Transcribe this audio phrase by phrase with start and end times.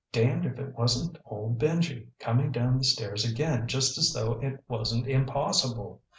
[0.11, 4.63] Damned if it wasn't old Benji, coming down the stairs again just as though it
[4.67, 6.01] wasn't impossible.